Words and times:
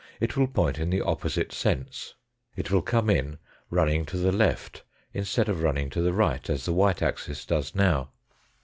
It 0.19 0.35
will 0.35 0.47
point 0.47 0.79
in 0.79 0.89
the 0.89 1.01
opposite 1.01 1.53
sense. 1.53 2.15
It 2.55 2.71
will 2.71 2.81
come 2.81 3.07
in 3.07 3.37
running 3.69 4.03
to 4.07 4.17
the 4.17 4.31
left 4.31 4.81
instead 5.13 5.47
of 5.47 5.61
running 5.61 5.91
to 5.91 6.01
the 6.01 6.11
right 6.11 6.49
as 6.49 6.65
the 6.65 6.73
white 6.73 7.03
axis 7.03 7.45
does 7.45 7.75
now. 7.75 8.09